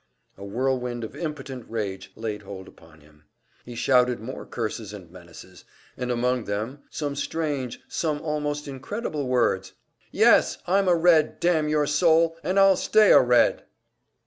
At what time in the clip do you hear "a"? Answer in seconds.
0.35-0.43, 10.87-10.95, 13.11-13.21